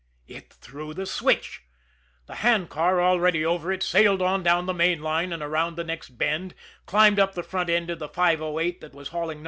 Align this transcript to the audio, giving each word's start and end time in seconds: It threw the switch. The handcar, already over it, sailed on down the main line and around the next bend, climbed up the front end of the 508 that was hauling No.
It 0.27 0.51
threw 0.53 0.95
the 0.95 1.05
switch. 1.05 1.61
The 2.25 2.33
handcar, 2.41 2.99
already 2.99 3.45
over 3.45 3.71
it, 3.71 3.83
sailed 3.83 4.19
on 4.19 4.41
down 4.41 4.65
the 4.65 4.73
main 4.73 5.03
line 5.03 5.31
and 5.31 5.43
around 5.43 5.75
the 5.75 5.83
next 5.83 6.17
bend, 6.17 6.55
climbed 6.87 7.19
up 7.19 7.35
the 7.35 7.43
front 7.43 7.69
end 7.69 7.91
of 7.91 7.99
the 7.99 8.07
508 8.09 8.81
that 8.81 8.95
was 8.95 9.09
hauling 9.09 9.37
No. 9.39 9.39